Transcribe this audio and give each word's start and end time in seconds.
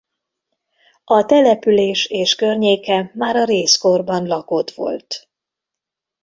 A 1.03 1.25
település 1.25 2.05
és 2.05 2.35
környéke 2.35 3.11
már 3.13 3.35
a 3.35 3.43
rézkorban 3.45 4.27
lakott 4.27 4.71
volt. 4.71 5.29